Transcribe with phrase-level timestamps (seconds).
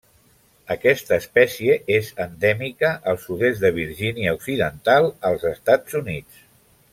[0.75, 6.43] Aquesta espècie és endèmica al sud-est de Virgínia Occidental als Estats Units.